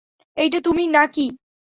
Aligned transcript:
এইটা 0.37 0.59
তুমি 0.61 0.83
না-কি? 0.87 1.25